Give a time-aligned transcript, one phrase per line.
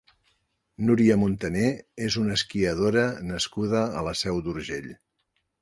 [0.87, 1.67] Nuria Montané
[2.07, 4.93] és una esquiadora nascuda a la Seu d'Urgell.